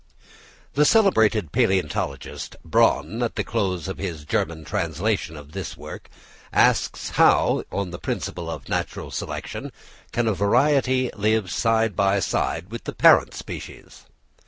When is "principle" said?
7.99-8.49